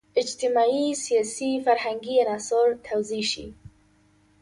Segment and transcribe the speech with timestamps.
[0.21, 3.45] اجتماعي، سیاسي، فرهنګي عناصر توضیح شي.